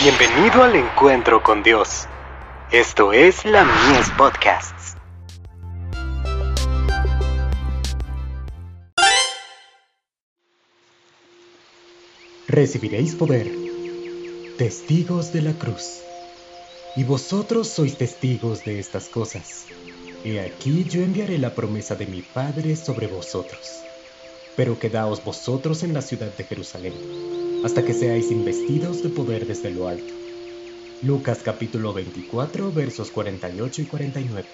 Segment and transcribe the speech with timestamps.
[0.00, 2.06] Bienvenido al encuentro con Dios.
[2.70, 4.94] Esto es la Mies Podcasts.
[12.46, 13.50] Recibiréis poder,
[14.56, 16.02] testigos de la cruz.
[16.94, 19.66] Y vosotros sois testigos de estas cosas.
[20.24, 23.87] He aquí yo enviaré la promesa de mi Padre sobre vosotros.
[24.58, 26.94] Pero quedaos vosotros en la ciudad de Jerusalén,
[27.64, 30.12] hasta que seáis investidos de poder desde lo alto.
[31.00, 34.48] Lucas capítulo 24 versos 48 y 49.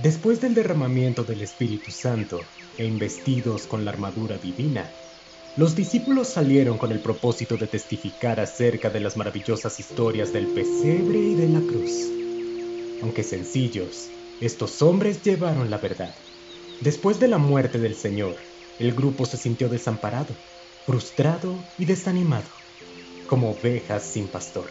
[0.00, 2.46] Después del derramamiento del Espíritu Santo
[2.76, 4.92] e investidos con la armadura divina,
[5.56, 11.18] los discípulos salieron con el propósito de testificar acerca de las maravillosas historias del pesebre
[11.18, 12.12] y de la cruz.
[13.02, 14.08] Aunque sencillos,
[14.40, 16.14] estos hombres llevaron la verdad.
[16.80, 18.36] Después de la muerte del Señor,
[18.78, 20.34] el grupo se sintió desamparado,
[20.86, 22.48] frustrado y desanimado,
[23.28, 24.66] como ovejas sin pastor.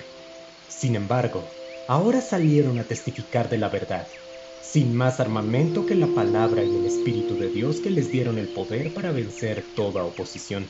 [0.70, 1.44] Sin embargo,
[1.88, 4.08] ahora salieron a testificar de la verdad,
[4.62, 8.48] sin más armamento que la palabra y el Espíritu de Dios que les dieron el
[8.48, 10.67] poder para vencer toda oposición.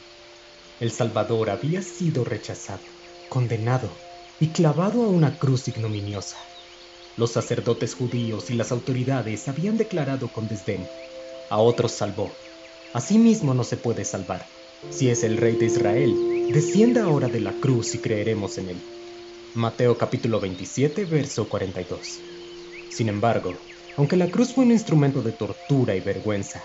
[0.79, 2.81] El Salvador había sido rechazado,
[3.29, 3.89] condenado
[4.39, 6.37] y clavado a una cruz ignominiosa.
[7.17, 10.87] Los sacerdotes judíos y las autoridades habían declarado con desdén,
[11.49, 12.29] a otros salvó,
[12.97, 14.43] a sí mismo no se puede salvar.
[14.89, 18.77] Si es el rey de Israel, descienda ahora de la cruz y creeremos en él.
[19.53, 22.19] Mateo capítulo 27, verso 42.
[22.89, 23.53] Sin embargo,
[23.97, 26.63] aunque la cruz fue un instrumento de tortura y vergüenza,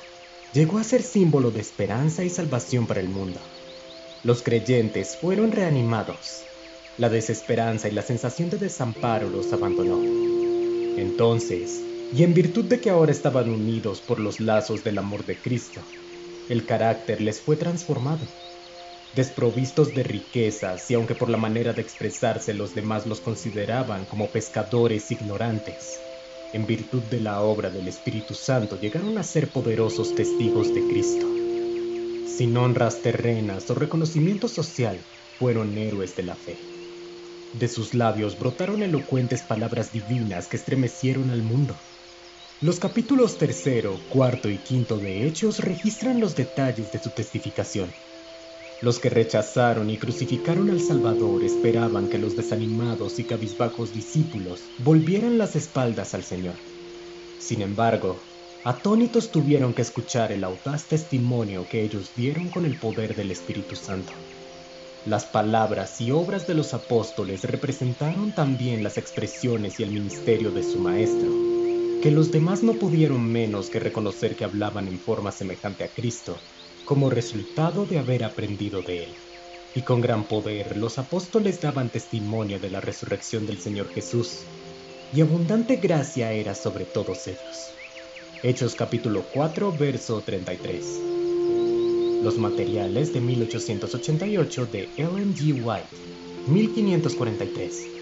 [0.54, 3.38] llegó a ser símbolo de esperanza y salvación para el mundo.
[4.24, 6.44] Los creyentes fueron reanimados.
[6.96, 10.00] La desesperanza y la sensación de desamparo los abandonó.
[10.96, 11.82] Entonces,
[12.16, 15.82] y en virtud de que ahora estaban unidos por los lazos del amor de Cristo,
[16.52, 18.26] el carácter les fue transformado.
[19.14, 24.28] Desprovistos de riquezas y aunque por la manera de expresarse los demás los consideraban como
[24.28, 25.98] pescadores ignorantes,
[26.52, 31.26] en virtud de la obra del Espíritu Santo llegaron a ser poderosos testigos de Cristo.
[32.26, 34.98] Sin honras terrenas o reconocimiento social,
[35.38, 36.58] fueron héroes de la fe.
[37.54, 41.76] De sus labios brotaron elocuentes palabras divinas que estremecieron al mundo.
[42.62, 47.90] Los capítulos tercero, cuarto y quinto de Hechos registran los detalles de su testificación.
[48.80, 55.38] Los que rechazaron y crucificaron al Salvador esperaban que los desanimados y cabizbajos discípulos volvieran
[55.38, 56.54] las espaldas al Señor.
[57.40, 58.20] Sin embargo,
[58.62, 63.74] atónitos tuvieron que escuchar el audaz testimonio que ellos dieron con el poder del Espíritu
[63.74, 64.12] Santo.
[65.04, 70.62] Las palabras y obras de los apóstoles representaron también las expresiones y el ministerio de
[70.62, 71.51] su Maestro,
[72.02, 76.40] que los demás no pudieron menos que reconocer que hablaban en forma semejante a Cristo,
[76.84, 79.14] como resultado de haber aprendido de él.
[79.72, 84.44] Y con gran poder los apóstoles daban testimonio de la resurrección del Señor Jesús,
[85.14, 87.72] y abundante gracia era sobre todos ellos.
[88.42, 90.84] Hechos capítulo 4, verso 33.
[92.24, 95.54] Los materiales de 1888 de Ellen G.
[95.64, 95.96] White,
[96.48, 98.01] 1543.